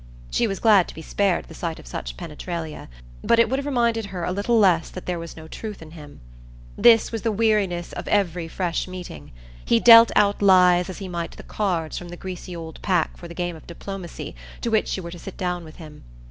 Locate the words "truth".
5.47-5.79